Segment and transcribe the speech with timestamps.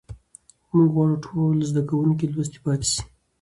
[0.75, 3.01] موږ غواړو ټول زده کوونکي لوستي پاتې سي.